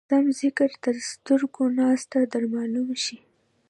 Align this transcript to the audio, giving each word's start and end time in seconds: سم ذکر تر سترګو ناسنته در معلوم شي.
سم 0.09 0.25
ذکر 0.41 0.69
تر 0.83 0.95
سترګو 1.11 1.63
ناسنته 1.77 2.19
در 2.31 2.43
معلوم 2.53 2.89
شي. 3.03 3.17